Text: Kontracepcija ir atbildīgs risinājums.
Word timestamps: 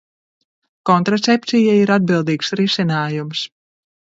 Kontracepcija 0.91 1.75
ir 1.81 1.93
atbildīgs 1.99 2.51
risinājums. 2.61 3.45